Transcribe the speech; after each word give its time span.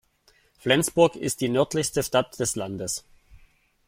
Flensburg 0.57 1.15
ist 1.15 1.41
die 1.41 1.47
nördlichste 1.49 2.01
Stadt 2.01 2.39
des 2.39 2.55
Landes. 2.55 3.05